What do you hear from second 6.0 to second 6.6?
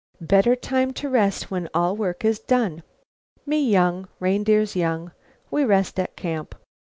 camp."